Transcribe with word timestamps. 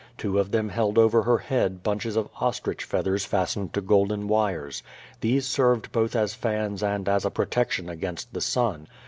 Two 0.17 0.39
of 0.39 0.49
them 0.49 0.69
held 0.69 0.97
over 0.97 1.21
her 1.21 1.37
head 1.37 1.83
bunches 1.83 2.15
of 2.15 2.27
ostrich 2.39 2.83
feathers 2.83 3.23
fastened 3.23 3.71
to 3.75 3.81
golden 3.81 4.27
wires. 4.27 4.81
These 5.19 5.45
served 5.45 5.91
both 5.91 6.15
as 6.15 6.33
fans 6.33 6.81
and 6.81 7.07
as 7.07 7.23
a 7.23 7.29
protection 7.29 7.87
against 7.87 8.33
the 8.33 8.41
sun. 8.41 8.87